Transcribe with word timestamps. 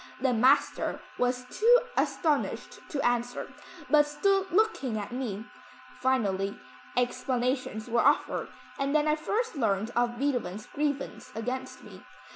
The 0.19 0.33
master 0.33 0.99
was 1.19 1.45
too 1.55 1.77
astonished 1.95 2.79
to 2.89 3.05
answer, 3.05 3.53
but 3.87 4.07
stood 4.07 4.49
looking 4.49 4.97
at 4.97 5.11
me. 5.11 5.45
Finally, 5.99 6.57
explanations 6.97 7.87
were 7.87 7.99
offered 8.01 8.47
and 8.79 8.95
then 8.95 9.07
I 9.07 9.15
first 9.15 9.55
learned 9.55 9.91
of 9.95 10.17
Beethoven's 10.17 10.65
grievance 10.65 11.31
against 11.35 11.83
me. 11.83 12.01